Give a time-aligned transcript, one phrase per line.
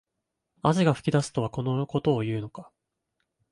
[0.63, 2.71] 汗が噴き出すとはこのことを言うのか